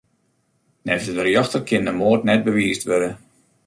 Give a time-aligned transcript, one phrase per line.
[0.85, 3.11] Neffens de rjochter kin de moard net bewiisd wurde.